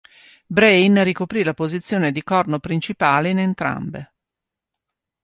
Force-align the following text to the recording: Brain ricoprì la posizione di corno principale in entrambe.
Brain 0.47 1.03
ricoprì 1.03 1.43
la 1.43 1.53
posizione 1.53 2.11
di 2.11 2.23
corno 2.23 2.57
principale 2.57 3.29
in 3.29 3.37
entrambe. 3.37 4.13